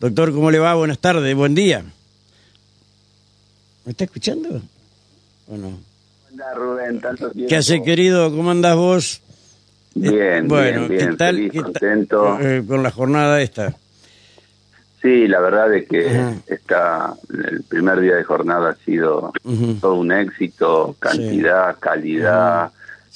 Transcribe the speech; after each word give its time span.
Doctor, 0.00 0.32
¿cómo 0.32 0.50
le 0.50 0.58
va? 0.58 0.74
Buenas 0.74 0.98
tardes, 0.98 1.34
buen 1.34 1.54
día. 1.54 1.84
¿Me 3.84 3.92
está 3.92 4.04
escuchando? 4.04 4.62
¿O 5.48 5.56
no? 5.56 5.78
Hola 6.32 6.54
Rubén, 6.54 7.00
tanto 7.00 7.30
tiempo. 7.30 7.48
¿Qué 7.48 7.56
hace, 7.56 7.82
querido? 7.82 8.30
¿Cómo 8.34 8.50
andás 8.50 8.76
vos? 8.76 9.20
Bien, 9.94 10.48
bueno, 10.48 10.88
bien, 10.88 10.88
bien, 10.88 11.10
¿qué 11.10 11.16
tal, 11.16 11.34
feliz, 11.36 11.52
qué 11.52 11.58
tal- 11.58 11.72
contento. 11.72 12.40
eh, 12.40 12.64
con 12.66 12.82
la 12.82 12.90
jornada 12.90 13.42
esta? 13.42 13.76
Sí, 15.02 15.26
la 15.28 15.40
verdad 15.40 15.74
es 15.74 15.88
que 15.88 16.08
Ajá. 16.08 16.34
está, 16.46 17.14
el 17.50 17.62
primer 17.64 18.00
día 18.00 18.14
de 18.16 18.24
jornada 18.24 18.70
ha 18.70 18.84
sido 18.84 19.32
todo 19.80 19.94
un 19.94 20.12
éxito, 20.12 20.94
cantidad, 20.98 21.76
calidad, 21.78 22.70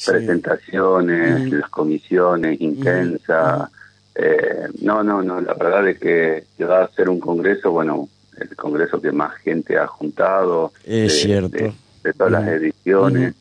presentaciones, 0.04 1.50
las 1.52 1.70
comisiones, 1.70 2.60
intensa. 2.60 3.70
Eh, 4.14 4.68
no, 4.82 5.02
no, 5.02 5.22
no, 5.22 5.40
la 5.40 5.54
verdad 5.54 5.88
es 5.88 5.98
que, 5.98 6.44
va 6.64 6.84
a 6.84 6.88
ser 6.92 7.08
un 7.08 7.18
congreso, 7.20 7.70
bueno, 7.72 8.08
el 8.40 8.54
congreso 8.56 9.00
que 9.00 9.10
más 9.12 9.34
gente 9.38 9.76
ha 9.76 9.86
juntado. 9.86 10.72
Es 10.84 11.02
de- 11.02 11.08
cierto. 11.10 11.56
De, 11.56 11.72
de 12.04 12.12
todas 12.12 12.32
las 12.32 12.48
ediciones. 12.48 13.34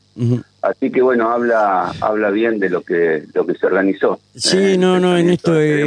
Así 0.62 0.92
que 0.92 1.02
bueno, 1.02 1.30
habla 1.32 1.92
habla 2.00 2.30
bien 2.30 2.60
de 2.60 2.70
lo 2.70 2.82
que 2.84 3.24
lo 3.34 3.46
que 3.46 3.56
se 3.56 3.66
organizó. 3.66 4.20
Sí, 4.36 4.58
Eh, 4.74 4.78
no, 4.78 5.00
no, 5.00 5.18
en 5.18 5.30
esto 5.32 5.60
eh, 5.60 5.84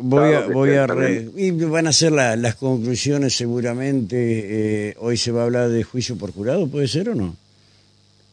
voy 0.00 0.34
a, 0.34 0.46
voy 0.48 0.74
a 0.74 0.86
re- 0.88 1.28
y 1.36 1.52
van 1.52 1.86
a 1.86 1.92
ser 1.92 2.12
la- 2.12 2.36
las 2.36 2.56
conclusiones 2.56 3.34
seguramente. 3.36 4.88
eh, 4.90 4.94
hoy 4.98 5.16
se 5.16 5.30
va 5.32 5.42
a 5.42 5.44
hablar 5.44 5.68
de 5.70 5.82
juicio 5.84 6.16
por 6.18 6.32
jurado, 6.32 6.66
¿puede 6.66 6.88
ser 6.88 7.08
o 7.10 7.14
no? 7.14 7.34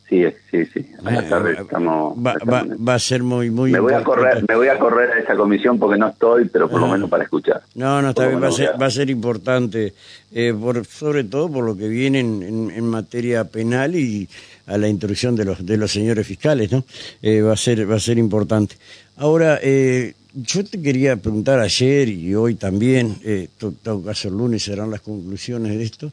Sí, 0.10 0.24
sí, 0.50 0.66
sí. 0.68 0.86
A 1.04 1.12
la 1.12 1.20
Eh, 1.20 1.24
tarde 1.24 1.58
estamos, 1.60 2.18
va, 2.18 2.36
va, 2.50 2.66
va 2.88 2.94
a 2.94 3.00
ser 3.00 3.24
muy, 3.24 3.50
muy 3.50 3.72
me 3.72 3.80
voy 3.82 3.94
a 3.94 4.04
correr, 4.06 4.46
me 4.48 4.56
voy 4.56 4.70
a 4.70 4.80
correr 4.80 5.12
a 5.12 5.20
esa 5.20 5.36
comisión 5.36 5.78
porque 5.78 6.00
no 6.00 6.08
estoy, 6.08 6.46
pero 6.46 6.70
por 6.70 6.80
lo 6.80 6.86
Ajá. 6.86 6.96
menos 6.96 7.10
para 7.10 7.24
escuchar. 7.26 7.62
No, 7.76 8.02
no, 8.02 8.12
está 8.12 8.26
bien, 8.28 8.42
va 8.42 8.48
a 8.48 8.52
ser, 8.54 8.82
va 8.82 8.86
a 8.86 8.90
ser 8.92 9.10
importante, 9.10 9.94
eh, 10.32 10.54
por, 10.58 10.86
sobre 10.86 11.26
todo 11.26 11.52
por 11.52 11.66
lo 11.66 11.76
que 11.76 11.90
viene 11.90 12.22
en, 12.22 12.42
en- 12.42 12.72
en 12.72 12.86
materia 12.86 13.44
penal 13.44 13.96
y 13.96 14.30
a 14.68 14.78
la 14.78 14.88
instrucción 14.88 15.36
de 15.36 15.44
los 15.46 15.66
de 15.66 15.76
los 15.76 15.92
señores 15.92 16.26
fiscales, 16.26 16.72
¿no? 16.72 16.86
Eh, 17.22 17.42
va 17.42 17.52
a 17.54 17.58
ser 17.58 17.90
va 17.90 17.96
a 17.96 18.00
ser 18.00 18.18
importante. 18.18 18.76
Ahora, 19.18 19.60
eh, 19.62 20.14
yo 20.44 20.64
te 20.64 20.80
quería 20.80 21.16
preguntar 21.16 21.60
ayer 21.60 22.10
y 22.10 22.36
hoy 22.36 22.54
también, 22.54 23.16
eh, 23.24 23.48
todo 23.58 24.04
caso 24.04 24.28
el 24.28 24.36
lunes 24.36 24.64
serán 24.64 24.92
las 24.92 25.02
conclusiones 25.02 25.76
de 25.76 25.84
esto, 25.84 26.12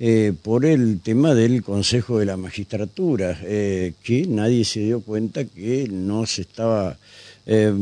eh, 0.00 0.32
por 0.42 0.64
el 0.64 1.00
tema 1.00 1.34
del 1.34 1.62
Consejo 1.62 2.18
de 2.18 2.24
la 2.24 2.38
Magistratura, 2.38 3.38
eh, 3.42 3.92
que 4.02 4.26
nadie 4.26 4.64
se 4.64 4.80
dio 4.80 5.00
cuenta 5.00 5.44
que 5.44 5.88
no 5.90 6.24
se 6.24 6.42
estaba 6.42 6.96
eh, 7.46 7.72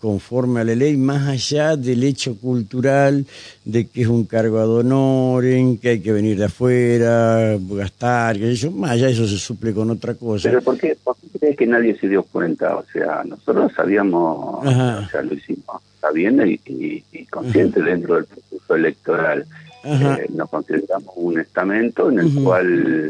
conforme 0.00 0.60
a 0.60 0.64
la 0.64 0.74
ley, 0.74 0.96
más 0.96 1.28
allá 1.28 1.76
del 1.76 2.02
hecho 2.04 2.36
cultural 2.36 3.26
de 3.64 3.86
que 3.86 4.02
es 4.02 4.08
un 4.08 4.24
cargo 4.24 4.58
ad 4.58 4.70
honorem, 4.70 5.76
que 5.76 5.90
hay 5.90 6.00
que 6.00 6.12
venir 6.12 6.38
de 6.38 6.46
afuera, 6.46 7.56
gastar, 7.58 8.38
que 8.38 8.52
eso, 8.52 8.70
más 8.70 8.92
allá 8.92 9.10
eso 9.10 9.26
se 9.28 9.38
suple 9.38 9.74
con 9.74 9.90
otra 9.90 10.14
cosa. 10.14 10.48
Pero 10.48 10.62
¿por 10.62 10.78
qué, 10.78 10.96
¿por 11.04 11.16
qué 11.16 11.38
crees 11.38 11.56
que 11.56 11.66
nadie 11.66 11.96
se 11.98 12.08
dio 12.08 12.22
cuenta? 12.22 12.76
O 12.76 12.84
sea, 12.92 13.22
nosotros 13.24 13.70
sabíamos, 13.76 14.66
Ajá. 14.66 15.04
o 15.06 15.10
sea, 15.10 15.22
lo 15.22 15.34
hicimos 15.34 15.82
sabiendo 16.00 16.46
y, 16.46 16.58
y, 16.66 17.04
y 17.12 17.26
consciente 17.26 17.82
dentro 17.82 18.14
del 18.14 18.24
proceso 18.24 18.74
electoral. 18.74 19.46
Eh, 19.82 20.26
nos 20.34 20.48
consideramos 20.50 21.12
un 21.16 21.40
estamento 21.40 22.10
en 22.10 22.18
el 22.18 22.34
cual 22.42 23.08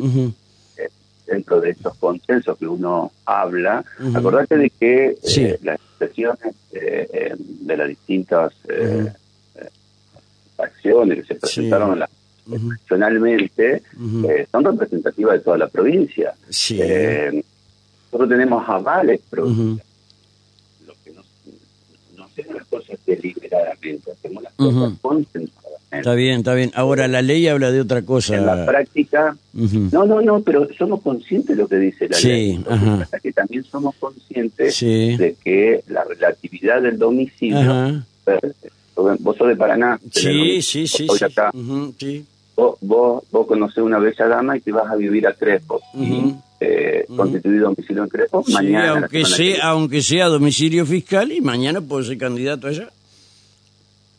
dentro 1.31 1.61
de 1.61 1.71
estos 1.71 1.95
consensos 1.97 2.59
que 2.59 2.67
uno 2.67 3.13
habla, 3.25 3.85
Ujú. 4.01 4.19
acordate 4.19 4.57
de 4.59 4.71
que 4.71 5.05
eh, 5.11 5.19
Sí. 5.23 5.47
las 5.63 5.77
expresiones 5.81 6.55
eh, 6.73 7.09
eh, 7.13 7.35
de 7.39 7.77
las 7.77 7.89
distintas 7.89 8.53
eh, 8.69 9.13
acciones 10.59 11.19
que 11.21 11.25
se 11.35 11.35
presentaron 11.37 11.99
la- 11.99 12.09
eh, 14.29 14.47
son 14.51 14.65
representativas 14.65 15.35
de 15.35 15.41
toda 15.41 15.59
la 15.59 15.69
provincia. 15.69 16.35
Sí. 16.49 16.79
Eh, 16.83 17.45
nosotros 18.07 18.29
tenemos 18.29 18.69
avales, 18.69 19.21
pero 19.31 19.47
Ujú. 19.47 19.79
lo 20.87 20.95
que 21.05 21.11
no, 21.13 21.23
no 22.17 22.25
hacemos 22.25 22.55
las 22.57 22.67
cosas 22.67 22.99
deliberadamente, 23.07 24.11
hacemos 24.13 24.43
las 24.43 24.53
cosas 24.55 24.93
concentradamente. 25.01 25.70
Está 25.91 26.15
bien, 26.15 26.39
está 26.39 26.55
bien. 26.55 26.71
Ahora 26.75 27.09
la 27.09 27.21
ley 27.21 27.49
habla 27.49 27.71
de 27.73 27.81
otra 27.81 28.03
cosa. 28.03 28.37
En 28.37 28.47
la 28.47 28.65
práctica, 28.65 29.37
no, 29.53 30.07
no, 30.07 30.21
no, 30.23 30.41
pero 30.41 30.69
somos 30.79 31.01
conscientes 31.03 31.57
de 31.57 31.63
lo 31.63 31.69
que 31.69 31.77
dice 31.77 32.09
la 32.09 32.17
Sí, 32.17 32.29
ley. 32.29 32.59
Que 32.67 32.73
ajá. 32.75 33.09
es 33.13 33.21
que 33.23 33.33
también 33.33 33.65
somos 33.65 33.95
conscientes 33.97 34.75
Sí. 34.77 35.17
de 35.17 35.35
que 35.43 35.83
la 35.89 36.05
relatividad 36.05 36.81
del 36.83 36.97
domicilio, 36.99 37.59
Ajá. 37.59 38.05
vos 39.21 39.37
sos 39.37 39.49
de 39.49 39.57
Paraná, 39.57 39.99
Sí, 40.13 40.63
sí, 40.63 40.87
sí. 40.87 41.07
Hoy 41.09 41.19
sí. 41.19 41.25
acá, 41.25 41.51
sí. 41.99 42.25
vos, 42.57 42.77
vos, 42.83 43.25
vos 43.31 43.47
conocés 43.47 43.79
una 43.83 43.99
bella 43.99 44.27
dama 44.29 44.57
y 44.57 44.61
te 44.61 44.71
vas 44.73 44.89
a 44.91 44.95
vivir 44.97 45.27
a 45.27 45.33
Crespo 45.33 45.81
y 45.95 46.35
eh, 46.61 47.05
Ujú. 47.09 47.17
constituir 47.17 47.63
domicilio 47.63 48.03
en 48.05 48.09
Crespo, 48.11 48.45
Sí, 48.47 48.53
mañana. 48.53 48.91
aunque 48.91 49.09
que 49.21 49.25
sea, 49.25 49.69
aunque 49.71 50.03
sea 50.03 50.27
domicilio 50.27 50.85
fiscal 50.87 51.33
y 51.33 51.41
mañana 51.41 51.81
puedo 51.81 52.03
ser 52.05 52.19
candidato 52.19 52.67
allá. 52.69 52.91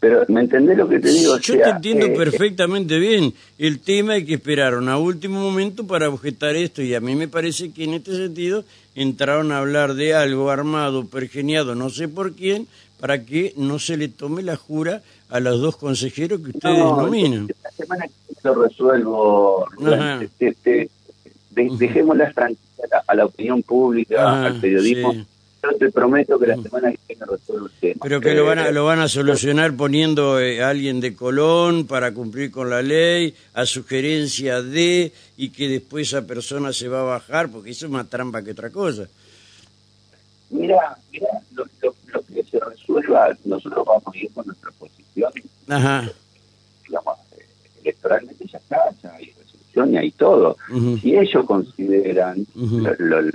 Pero, 0.01 0.25
¿me 0.29 0.41
entendés 0.41 0.77
lo 0.77 0.89
que 0.89 0.99
te 0.99 1.09
digo? 1.09 1.33
O 1.35 1.37
Yo 1.39 1.53
sea, 1.53 1.63
te 1.63 1.69
entiendo 1.69 2.07
eh, 2.07 2.13
perfectamente 2.17 2.97
bien. 2.97 3.33
El 3.59 3.79
tema 3.79 4.17
es 4.17 4.25
que 4.25 4.33
esperaron 4.33 4.89
a 4.89 4.97
último 4.97 5.39
momento 5.39 5.85
para 5.85 6.09
objetar 6.09 6.55
esto 6.55 6.81
y 6.81 6.95
a 6.95 6.99
mí 6.99 7.15
me 7.15 7.27
parece 7.27 7.71
que 7.71 7.83
en 7.83 7.93
este 7.93 8.15
sentido 8.15 8.65
entraron 8.95 9.51
a 9.51 9.59
hablar 9.59 9.93
de 9.93 10.15
algo 10.15 10.49
armado, 10.49 11.05
pergeniado, 11.05 11.75
no 11.75 11.91
sé 11.91 12.07
por 12.07 12.33
quién, 12.33 12.65
para 12.99 13.23
que 13.23 13.53
no 13.57 13.77
se 13.77 13.95
le 13.95 14.07
tome 14.07 14.41
la 14.41 14.55
jura 14.57 15.03
a 15.29 15.39
los 15.39 15.61
dos 15.61 15.77
consejeros 15.77 16.41
que 16.41 16.49
ustedes 16.49 16.79
no, 16.79 16.97
nominan. 17.03 17.47
La 17.63 17.69
semana 17.71 18.05
que 18.07 18.33
lo 18.43 18.55
resuelvo, 18.63 19.67
Rubén. 19.77 19.93
Ajá. 20.01 20.19
Te- 20.39 20.53
te- 20.63 20.89
de- 21.51 21.69
dejémosla 21.77 22.31
tranquila 22.33 22.59
a 22.83 22.87
la, 22.95 23.03
a 23.07 23.15
la 23.15 23.25
opinión 23.25 23.61
pública, 23.61 24.15
Ajá, 24.27 24.45
al 24.47 24.59
periodismo. 24.59 25.13
sí. 25.13 25.25
Yo 25.63 25.77
te 25.77 25.91
prometo 25.91 26.39
que 26.39 26.47
la 26.47 26.57
semana 26.61 26.91
que 26.91 26.97
viene 27.09 27.25
resuelvo 27.25 27.67
el 27.67 27.71
tema. 27.79 27.99
Pero 28.01 28.19
que 28.19 28.33
lo 28.33 28.45
van 28.45 28.59
a, 28.59 28.69
Eh, 28.69 28.71
lo 28.71 28.85
van 28.85 28.99
a 28.99 29.07
solucionar 29.07 29.75
poniendo 29.75 30.39
eh, 30.39 30.63
a 30.63 30.69
alguien 30.69 30.99
de 30.99 31.13
Colón 31.15 31.85
para 31.85 32.13
cumplir 32.13 32.49
con 32.49 32.69
la 32.69 32.81
ley, 32.81 33.35
a 33.53 33.65
sugerencia 33.67 34.61
de, 34.63 35.11
y 35.37 35.49
que 35.49 35.67
después 35.69 36.07
esa 36.07 36.25
persona 36.25 36.73
se 36.73 36.87
va 36.87 37.01
a 37.01 37.03
bajar, 37.03 37.49
porque 37.51 37.69
eso 37.71 37.85
es 37.85 37.91
más 37.91 38.09
trampa 38.09 38.41
que 38.43 38.51
otra 38.51 38.71
cosa. 38.71 39.07
Mira, 40.49 40.97
mira, 41.11 41.27
lo, 41.53 41.63
lo- 41.81 41.95
lo 42.11 42.21
que 42.23 42.43
se 42.43 42.59
resuelva, 42.59 43.37
nosotros 43.45 43.85
vamos 43.85 44.03
a 44.13 44.17
ir 44.17 44.29
con 44.33 44.45
nuestra 44.47 44.71
posición, 44.71 45.31
Ajá. 45.69 46.11
digamos, 46.87 47.17
eh, 47.37 47.45
electoralmente 47.83 48.45
ya 48.51 48.57
está, 48.57 48.77
ya 49.03 49.13
hay 49.13 49.31
resolución 49.39 49.93
y 49.93 49.97
hay 49.97 50.11
todo. 50.11 50.57
Si 51.01 51.15
ellos 51.15 51.45
consideran 51.45 52.45
Ujú. 52.55 52.79
lo, 52.79 53.21
lo, 53.21 53.31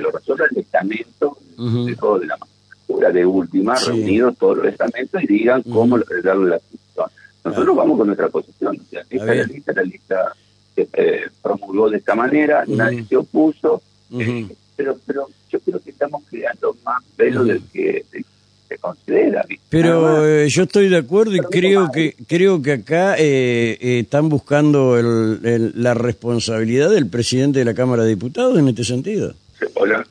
lo, 0.00 0.10
resuelve 0.10 0.44
el 0.50 0.58
estamento 0.58 1.36
de 1.58 1.96
todo 1.96 2.18
de 2.18 2.26
la 2.26 2.36
de 3.12 3.26
última, 3.26 3.76
Sí. 3.76 3.86
reunidos 3.90 4.36
todos 4.38 4.58
los 4.58 4.66
estamentos 4.66 5.22
y 5.22 5.26
digan 5.26 5.62
cómo 5.62 5.98
darle 6.22 6.50
la 6.50 6.58
posición. 6.58 7.06
Nosotros 7.44 7.76
vamos 7.76 7.98
con 7.98 8.06
nuestra 8.06 8.28
posición, 8.28 8.76
o 8.80 8.90
sea, 8.90 9.00
esta 9.02 9.14
es 9.16 9.22
la 9.26 9.32
bien. 9.34 9.48
lista, 9.48 9.72
la 9.74 9.82
lista 9.82 10.32
que 10.74 10.88
eh, 10.92 11.20
promulgó 11.42 11.90
de 11.90 11.98
esta 11.98 12.14
manera, 12.14 12.64
nadie 12.66 13.04
se 13.04 13.16
opuso, 13.16 13.82
eh, 14.18 14.46
pero 14.76 14.96
pero 15.06 15.28
yo 15.50 15.60
creo 15.60 15.80
que 15.80 15.90
estamos 15.90 16.22
creando 16.30 16.76
más 16.84 17.02
velo 17.18 17.44
del 17.44 17.62
que 17.72 18.04
del 18.12 18.24
se 18.68 18.78
considera. 18.78 19.44
Pero 19.68 20.26
eh, 20.26 20.48
yo 20.48 20.62
estoy 20.62 20.88
de 20.88 20.96
acuerdo 20.96 21.34
y 21.36 21.40
creo 21.40 21.90
que 21.92 22.14
creo 22.26 22.62
que 22.62 22.72
acá 22.72 23.16
eh, 23.18 23.76
eh, 23.80 23.98
están 24.00 24.28
buscando 24.30 24.96
el- 24.98 25.40
el- 25.44 25.72
la 25.76 25.92
responsabilidad 25.92 26.90
del 26.90 27.06
presidente 27.08 27.58
de 27.58 27.66
la 27.66 27.74
Cámara 27.74 28.04
de 28.04 28.10
Diputados 28.10 28.58
en 28.58 28.68
este 28.68 28.84
sentido. 28.84 29.34
Hola. 29.74 30.06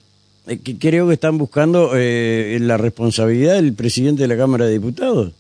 Eh, 0.48 0.60
que 0.64 0.78
creo 0.78 1.08
que 1.08 1.14
están 1.14 1.38
buscando 1.38 1.92
eh, 1.96 2.58
la 2.62 2.78
responsabilidad 2.78 3.56
del 3.56 3.74
presidente 3.74 4.24
de 4.24 4.28
la 4.28 4.38
Cámara 4.38 4.66
de 4.66 4.74
Diputados. 4.74 5.32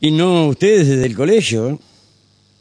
Y 0.00 0.12
no 0.12 0.48
ustedes 0.48 0.88
desde 0.88 1.06
el 1.06 1.14
colegio. 1.16 1.68
¿eh? 1.70 1.78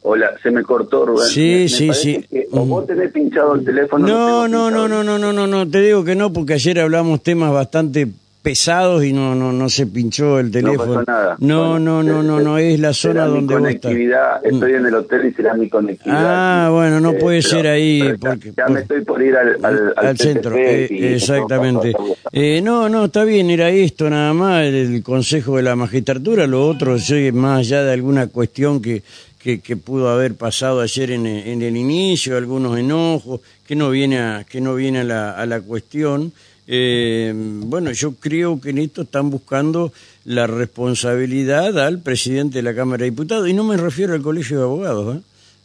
Hola, 0.01 0.31
se 0.41 0.49
me 0.51 0.63
cortó 0.63 1.05
Rubén. 1.05 1.27
Sí, 1.29 1.41
Me- 1.41 1.59
me 1.61 1.69
sí, 1.69 1.89
sí. 1.93 2.25
que 2.29 2.47
o 2.51 2.65
vos 2.65 2.87
tenés 2.87 3.11
pinchado 3.11 3.55
el 3.55 3.63
teléfono. 3.65 4.07
No, 4.07 4.47
no, 4.47 4.69
no, 4.71 4.83
pinchado. 4.85 4.87
no, 4.87 5.03
no, 5.03 5.17
no, 5.19 5.33
no, 5.33 5.47
no, 5.47 5.69
te 5.69 5.81
digo 5.81 6.03
que 6.03 6.15
no, 6.15 6.33
porque 6.33 6.53
ayer 6.53 6.79
hablamos 6.79 7.21
temas 7.21 7.51
bastante 7.53 8.07
pesados 8.49 9.03
y 9.05 9.13
no 9.13 9.35
no 9.35 9.51
no 9.53 9.69
se 9.69 9.85
pinchó 9.85 10.39
el 10.39 10.49
teléfono. 10.49 10.85
No 10.85 10.93
pasó 10.95 11.03
nada. 11.07 11.35
No, 11.39 11.69
Bueno, 11.71 12.01
no, 12.01 12.03
no, 12.03 12.21
eh, 12.21 12.23
no, 12.23 12.39
no, 12.39 12.57
es 12.57 12.79
la 12.79 12.93
zona 12.93 13.25
mi 13.25 13.31
donde 13.33 13.55
vos 13.55 13.69
estás. 13.69 13.81
conectividad, 13.91 14.45
estoy 14.45 14.73
en 14.73 14.85
el 14.87 14.95
hotel 14.95 15.25
y 15.27 15.33
será 15.33 15.53
mi 15.53 15.69
conectividad. 15.69 16.65
Ah, 16.65 16.69
bueno, 16.71 16.99
no 16.99 17.13
puede 17.13 17.39
pero- 17.41 17.49
ser 17.49 17.67
ahí, 17.67 17.99
pero 18.01 18.13
ya- 18.17 18.29
porque- 18.29 18.53
Ya, 18.57 18.67
me 18.67 18.79
estoy 18.79 19.01
por 19.05 19.21
ir 19.21 19.35
al, 19.35 19.63
al, 19.63 19.93
al 19.95 20.17
centro, 20.17 20.55
eh, 20.57 20.87
y- 20.89 21.05
exactamente. 21.05 21.93
Eh, 22.31 22.61
no, 22.63 22.89
no, 22.89 23.05
está 23.05 23.23
bien, 23.23 23.49
era 23.51 23.69
esto 23.69 24.09
nada 24.09 24.33
más, 24.33 24.63
el 24.65 25.03
Consejo 25.03 25.57
de 25.57 25.63
la 25.63 25.75
Magistratura, 25.75 26.47
lo 26.47 26.67
otro, 26.67 26.97
sí, 26.97 27.31
más 27.31 27.59
allá 27.59 27.83
de 27.83 27.93
alguna 27.93 28.27
cuestión 28.27 28.81
que, 28.81 29.03
que, 29.41 29.59
que 29.61 29.77
pudo 29.77 30.09
haber 30.09 30.33
pasado 30.35 30.81
ayer 30.81 31.11
en, 31.11 31.25
el- 31.25 31.47
en 31.47 31.61
el 31.61 31.77
inicio, 31.77 32.35
algunos 32.35 32.77
enojos, 32.79 33.41
que 33.67 33.75
no 33.75 33.91
viene 33.91 34.17
a, 34.19 34.43
que 34.49 34.59
no 34.59 34.73
viene 34.73 34.99
a 35.01 35.03
la, 35.03 35.31
a 35.31 35.45
la 35.45 35.61
cuestión. 35.61 36.31
Eh, 36.71 37.33
bueno, 37.35 37.91
yo 37.91 38.13
creo 38.13 38.61
que 38.61 38.69
en 38.69 38.77
esto 38.77 39.01
están 39.01 39.31
buscando 39.31 39.91
la 40.23 40.45
responsabilidad 40.45 41.79
al 41.79 41.97
presidente 41.97 42.59
de 42.59 42.61
la 42.61 42.75
Cámara 42.75 42.99
de 42.99 43.09
Diputados, 43.09 43.49
y 43.49 43.53
no 43.53 43.63
me 43.63 43.75
refiero 43.75 44.13
al 44.13 44.21
Colegio 44.21 44.59
de 44.59 44.63
Abogados, 44.65 45.17
¿eh? 45.17 45.21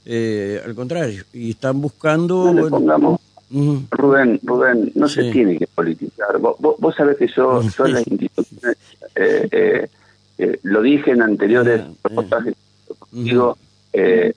Eh, 0.06 0.62
al 0.64 0.74
contrario, 0.74 1.24
y 1.34 1.50
están 1.50 1.82
buscando... 1.82 2.50
No 2.54 2.64
le 2.64 2.70
pongamos, 2.70 3.20
Rubén, 3.90 4.40
Rubén, 4.42 4.92
no 4.94 5.06
se 5.06 5.30
tiene 5.30 5.58
que 5.58 5.66
politizar. 5.66 6.38
Vos, 6.38 6.56
vos, 6.58 6.94
sabés 6.94 7.18
que 7.18 7.28
yo, 7.28 7.60
yo 7.78 7.86
las 7.86 8.06
instituciones, 8.06 8.78
eh, 9.14 9.88
lo 10.62 10.80
dije 10.80 11.10
en 11.10 11.20
anteriores 11.20 11.82
reportajes, 12.02 12.54
digo, 13.12 13.58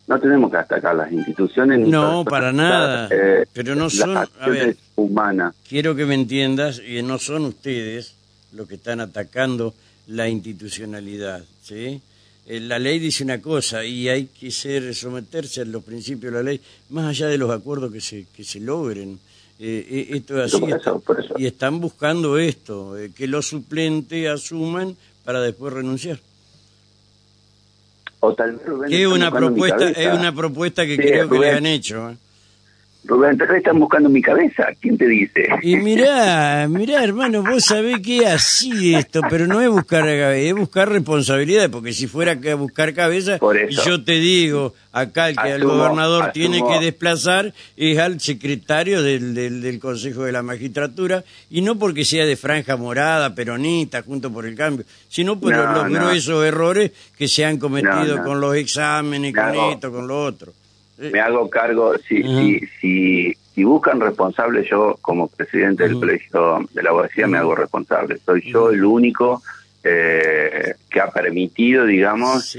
no 0.07 0.19
tenemos 0.19 0.51
que 0.51 0.57
atacar 0.57 0.95
las 0.95 1.11
instituciones. 1.11 1.79
No, 1.87 2.23
para 2.23 2.51
nada, 2.51 3.09
pero 3.53 3.75
no 3.75 3.89
son... 3.89 4.17
A 4.17 4.49
ver, 4.49 4.77
humanas. 4.95 5.55
Quiero 5.67 5.95
que 5.95 6.05
me 6.05 6.15
entiendas, 6.15 6.81
y 6.85 7.01
no 7.01 7.17
son 7.17 7.45
ustedes 7.45 8.13
los 8.53 8.67
que 8.67 8.75
están 8.75 8.99
atacando 8.99 9.73
la 10.07 10.29
institucionalidad, 10.29 11.43
¿sí? 11.61 12.01
Eh, 12.47 12.61
la 12.61 12.79
ley 12.79 12.97
dice 12.97 13.25
una 13.25 13.41
cosa 13.41 13.83
y 13.83 14.07
hay 14.07 14.27
que 14.27 14.51
ser 14.51 14.95
someterse 14.95 15.61
a 15.61 15.65
los 15.65 15.83
principios 15.83 16.31
de 16.31 16.39
la 16.39 16.43
ley, 16.43 16.61
más 16.89 17.07
allá 17.07 17.27
de 17.27 17.37
los 17.37 17.51
acuerdos 17.51 17.91
que 17.91 17.99
se, 17.99 18.25
que 18.33 18.45
se 18.45 18.61
logren. 18.61 19.19
Eh, 19.59 19.85
eh, 19.89 20.07
esto 20.11 20.41
es 20.41 20.53
así. 20.53 20.63
Y 21.37 21.45
están 21.45 21.81
buscando 21.81 22.37
esto, 22.37 22.95
que 23.15 23.27
los 23.27 23.47
suplentes 23.47 24.29
asuman 24.29 24.95
para 25.25 25.41
después 25.41 25.73
renunciar. 25.73 26.19
O 28.19 28.33
tal 28.33 28.59
que 28.89 29.01
es 29.01 29.07
una 29.07 29.31
propuesta, 29.31 29.89
es 29.89 30.13
una 30.13 30.33
propuesta 30.33 30.85
que 30.85 30.97
creo 30.97 31.29
que 31.29 31.39
le 31.39 31.51
han 31.51 31.65
hecho. 31.65 32.15
Rubén, 33.07 33.39
están 33.55 33.79
buscando 33.79 34.09
mi 34.09 34.21
cabeza. 34.21 34.67
¿Quién 34.81 34.97
te 34.97 35.07
dice? 35.07 35.47
Y 35.61 35.77
mirá, 35.77 36.67
mirá, 36.69 37.03
hermano, 37.03 37.41
vos 37.41 37.63
sabés 37.63 38.01
que 38.01 38.17
es 38.17 38.27
así 38.27 38.95
esto, 38.95 39.21
pero 39.29 39.47
no 39.47 39.61
es 39.61 39.69
buscar 39.69 40.03
cabeza, 40.03 40.35
es 40.35 40.53
buscar 40.53 40.89
responsabilidad, 40.89 41.71
porque 41.71 41.93
si 41.93 42.07
fuera 42.07 42.39
que 42.39 42.53
buscar 42.53 42.93
cabeza, 42.93 43.39
yo 43.85 44.03
te 44.03 44.13
digo, 44.13 44.73
acá 44.91 45.29
el 45.29 45.37
que 45.37 45.51
el 45.51 45.63
gobernador 45.63 46.31
tiene 46.33 46.61
que 46.61 46.83
desplazar 46.83 47.53
es 47.77 47.97
al 47.97 48.19
secretario 48.19 49.01
del, 49.01 49.33
del, 49.33 49.79
Consejo 49.79 50.23
de 50.23 50.33
la 50.33 50.43
Magistratura, 50.43 51.23
y 51.49 51.61
no 51.61 51.79
porque 51.79 52.03
sea 52.03 52.25
de 52.25 52.35
franja 52.35 52.75
morada, 52.75 53.33
peronista, 53.33 54.01
junto 54.01 54.31
por 54.33 54.45
el 54.45 54.55
cambio, 54.55 54.85
sino 55.07 55.39
por 55.39 55.55
los 55.55 55.89
gruesos 55.89 56.43
errores 56.43 56.91
que 57.17 57.27
se 57.27 57.45
han 57.45 57.57
cometido 57.57 58.21
con 58.23 58.41
los 58.41 58.55
exámenes, 58.55 59.33
con 59.33 59.55
esto, 59.71 59.91
con 59.91 60.07
lo 60.07 60.23
otro 60.23 60.53
me 60.97 61.19
hago 61.19 61.49
cargo, 61.49 61.97
si, 61.97 62.23
si, 62.23 62.59
si, 62.79 63.33
si, 63.53 63.63
buscan 63.63 63.99
responsable, 63.99 64.67
yo 64.69 64.97
como 65.01 65.27
presidente 65.27 65.83
del 65.83 65.99
colegio 65.99 66.67
de 66.71 66.83
la 66.83 66.89
abogacía 66.89 67.27
me 67.27 67.37
hago 67.37 67.55
responsable. 67.55 68.17
Soy 68.25 68.41
yo 68.51 68.69
el 68.71 68.83
único 68.83 69.41
eh, 69.83 70.75
que 70.97 71.01
ha 71.01 71.11
permitido, 71.11 71.85
digamos, 71.85 72.57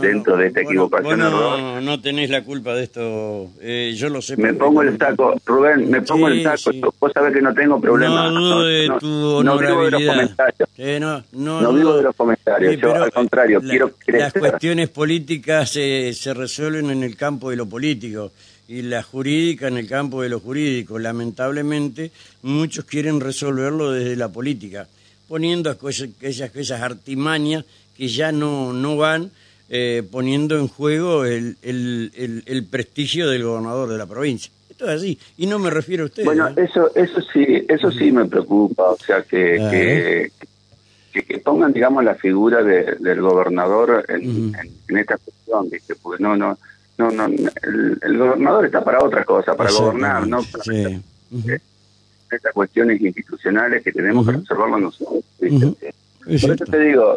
dentro 0.00 0.36
de 0.36 0.48
esta 0.48 0.60
equivocación 0.60 1.20
no, 1.20 1.80
no 1.80 2.00
tenés 2.02 2.28
la 2.28 2.44
culpa 2.44 2.74
de 2.74 2.84
esto, 2.84 3.50
eh, 3.62 3.94
yo 3.96 4.10
lo 4.10 4.20
sé. 4.20 4.36
Me 4.36 4.52
pongo 4.52 4.82
el 4.82 4.98
saco, 4.98 5.34
Rubén, 5.46 5.90
me 5.90 6.02
pongo 6.02 6.28
el 6.28 6.42
saco, 6.42 6.94
vos 7.00 7.12
sabés 7.14 7.32
que 7.32 7.40
no 7.40 7.54
tengo 7.54 7.80
problema. 7.80 8.30
No 8.30 8.40
dudo 8.40 8.64
de 8.64 8.90
tu 9.00 9.08
honorabilidad. 9.36 9.46
No 9.46 9.58
vivo 9.58 9.84
de 9.84 9.90
los 9.90 10.04
comentarios. 10.04 11.24
no, 11.32 11.60
no, 11.62 11.72
vivo 11.72 11.96
de 11.96 12.02
los 12.02 12.14
comentarios, 12.14 12.76
yo 12.76 12.94
al 12.94 13.10
contrario, 13.10 13.62
quiero 13.62 13.90
Las 14.06 14.34
cuestiones 14.34 14.90
políticas 14.90 15.70
se, 15.70 16.12
se 16.12 16.34
resuelven 16.34 16.90
en 16.90 17.02
el 17.02 17.16
campo 17.16 17.48
de 17.48 17.56
lo 17.56 17.64
político 17.64 18.32
y 18.68 18.82
la 18.82 19.02
jurídica 19.02 19.68
en 19.68 19.78
el 19.78 19.88
campo 19.88 20.20
de 20.20 20.28
lo 20.28 20.40
jurídico. 20.40 20.98
Lamentablemente, 20.98 22.10
muchos 22.42 22.84
quieren 22.84 23.20
resolverlo 23.20 23.92
desde 23.92 24.16
la 24.16 24.28
política 24.28 24.86
poniendo 25.32 25.70
aquellas, 25.70 26.10
esas 26.20 26.82
artimañas 26.82 27.64
que 27.96 28.06
ya 28.06 28.32
no, 28.32 28.74
no 28.74 28.98
van 28.98 29.30
eh, 29.70 30.02
poniendo 30.10 30.58
en 30.58 30.68
juego 30.68 31.24
el, 31.24 31.56
el, 31.62 32.42
el, 32.44 32.66
prestigio 32.66 33.30
del 33.30 33.42
gobernador 33.42 33.88
de 33.88 33.96
la 33.96 34.04
provincia. 34.04 34.52
Esto 34.68 34.84
es 34.84 34.90
así, 34.90 35.18
y 35.38 35.46
no 35.46 35.58
me 35.58 35.70
refiero 35.70 36.02
a 36.02 36.06
usted. 36.08 36.26
Bueno, 36.26 36.48
¿eh? 36.48 36.54
eso 36.58 36.94
eso 36.94 37.22
sí 37.32 37.46
eso 37.66 37.90
sí 37.90 38.12
me 38.12 38.26
preocupa, 38.26 38.90
o 38.90 38.98
sea, 38.98 39.22
que, 39.22 40.30
que, 41.14 41.22
que, 41.22 41.38
pongan, 41.38 41.72
digamos, 41.72 42.04
la 42.04 42.14
figura 42.14 42.62
del 42.62 43.20
gobernador 43.22 44.04
en, 44.10 44.54
en, 44.86 44.98
esta 44.98 45.16
cuestión, 45.16 45.70
¿viste? 45.70 45.94
porque 45.94 46.22
no, 46.22 46.36
no, 46.36 46.58
no, 46.98 47.10
no 47.10 47.24
el, 47.24 48.18
gobernador 48.18 48.66
está 48.66 48.84
para 48.84 49.02
otra 49.02 49.24
cosa, 49.24 49.54
para 49.54 49.72
gobernar, 49.72 50.26
no 50.26 50.42
para 50.42 50.62
estas 52.32 52.52
cuestiones 52.52 53.00
institucionales 53.00 53.82
que 53.82 53.92
tenemos 53.92 54.26
que 54.26 54.32
resolverlo 54.32 54.78
nosotros. 54.78 55.24
Por 55.38 56.34
eso 56.34 56.54
te 56.56 56.80
digo, 56.80 57.16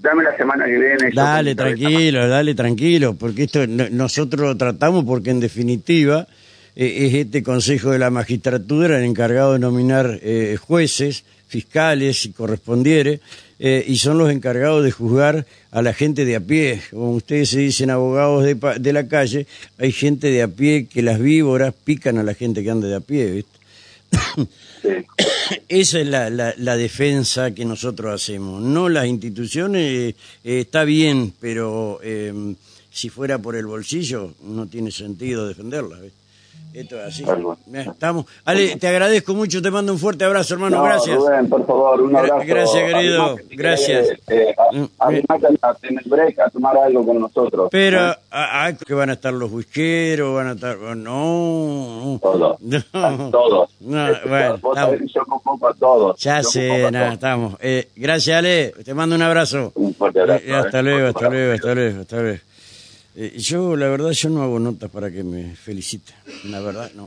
dame 0.00 0.24
la 0.24 0.36
semana 0.36 0.66
que 0.66 0.78
viene. 0.78 1.10
Dale, 1.14 1.54
tranquilo, 1.54 2.28
dale, 2.28 2.54
tranquilo, 2.54 3.14
porque 3.14 3.44
esto 3.44 3.66
nosotros 3.66 4.48
lo 4.48 4.56
tratamos 4.56 5.04
porque 5.04 5.30
en 5.30 5.40
definitiva 5.40 6.26
eh, 6.74 7.06
es 7.06 7.14
este 7.14 7.42
Consejo 7.42 7.90
de 7.90 7.98
la 7.98 8.10
Magistratura 8.10 8.98
el 8.98 9.04
encargado 9.04 9.54
de 9.54 9.58
nominar 9.58 10.18
eh, 10.22 10.58
jueces, 10.60 11.24
fiscales 11.48 12.26
y 12.26 12.32
correspondiere, 12.32 13.20
eh, 13.58 13.82
y 13.86 13.96
son 13.96 14.18
los 14.18 14.30
encargados 14.30 14.84
de 14.84 14.90
juzgar 14.90 15.46
a 15.70 15.80
la 15.80 15.94
gente 15.94 16.26
de 16.26 16.36
a 16.36 16.40
pie. 16.40 16.82
Como 16.90 17.12
ustedes 17.12 17.50
se 17.50 17.60
dicen 17.60 17.90
abogados 17.90 18.44
de, 18.44 18.54
de 18.54 18.92
la 18.92 19.08
calle, 19.08 19.46
hay 19.78 19.92
gente 19.92 20.30
de 20.30 20.42
a 20.42 20.48
pie 20.48 20.86
que 20.86 21.02
las 21.02 21.18
víboras 21.18 21.72
pican 21.84 22.18
a 22.18 22.22
la 22.22 22.34
gente 22.34 22.62
que 22.62 22.70
anda 22.70 22.88
de 22.88 22.96
a 22.96 23.00
pie, 23.00 23.30
¿viste? 23.30 23.56
Esa 25.68 26.00
es 26.00 26.06
la, 26.06 26.30
la, 26.30 26.76
defensa 26.76 27.52
que 27.52 27.64
nosotros 27.64 28.14
hacemos. 28.14 28.62
No 28.62 28.88
las 28.88 29.06
instituciones, 29.06 30.14
eh, 30.44 30.60
está 30.60 30.84
bien, 30.84 31.32
pero 31.40 32.00
eh, 32.02 32.54
si 32.90 33.08
fuera 33.08 33.38
por 33.38 33.56
el 33.56 33.66
bolsillo 33.66 34.34
no 34.42 34.66
tiene 34.66 34.90
sentido 34.90 35.46
defenderlas. 35.46 36.00
Esto 36.76 37.00
es 37.00 37.06
así. 37.06 37.24
Estamos. 37.72 38.26
Ale, 38.44 38.76
te 38.76 38.86
agradezco 38.86 39.32
mucho, 39.32 39.62
te 39.62 39.70
mando 39.70 39.92
un 39.92 39.98
fuerte 39.98 40.26
abrazo, 40.26 40.52
hermano. 40.52 40.82
gracias. 40.82 41.16
Rubén, 41.16 41.48
por 41.48 41.66
favor, 41.66 42.02
un 42.02 42.14
abrazo. 42.14 42.44
Gracias, 42.46 42.92
querido. 42.92 43.36
gracias. 43.50 44.08
Eh, 44.28 44.54
en 45.08 45.98
el 45.98 46.04
break 46.04 46.38
a 46.38 46.50
tomar 46.50 46.76
algo 46.76 47.06
con 47.06 47.18
nosotros. 47.18 47.68
Pero, 47.70 48.14
que 48.86 48.92
van 48.92 49.08
a 49.08 49.14
estar 49.14 49.32
los 49.32 49.50
whiskeros, 49.50 50.34
van 50.34 50.48
a 50.48 50.52
estar. 50.52 50.76
No. 50.76 52.18
Todos. 52.22 52.58
No. 52.92 53.30
Todos. 53.30 53.70
No, 53.80 54.08
bueno, 54.26 54.58
yo 55.06 55.24
convoco 55.24 55.68
a 55.68 55.74
todos. 55.74 56.20
Ya 56.20 56.42
sé, 56.42 56.90
nada, 56.90 57.14
estamos. 57.14 57.56
Eh, 57.60 57.88
gracias, 57.96 58.38
Ale. 58.38 58.74
Te 58.84 58.92
mando 58.92 59.16
un 59.16 59.22
abrazo. 59.22 59.72
Un 59.76 59.94
fuerte 59.94 60.20
abrazo. 60.20 60.44
Eh, 60.44 60.54
hasta, 60.54 60.82
luego, 60.82 61.08
hasta 61.08 61.30
luego, 61.30 61.54
hasta 61.54 61.74
luego, 61.74 62.00
hasta 62.02 62.16
luego. 62.20 62.38
Eh, 63.18 63.38
yo, 63.38 63.76
la 63.76 63.88
verdad, 63.88 64.10
yo 64.10 64.28
no 64.28 64.42
hago 64.42 64.58
notas 64.58 64.90
para 64.90 65.10
que 65.10 65.24
me 65.24 65.56
feliciten. 65.56 66.14
La 66.44 66.60
verdad, 66.60 66.90
no. 66.94 67.04